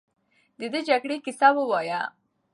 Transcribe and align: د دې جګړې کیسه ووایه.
د 0.59 0.61
دې 0.73 0.79
جګړې 0.89 1.17
کیسه 1.25 1.49
ووایه. 1.55 2.01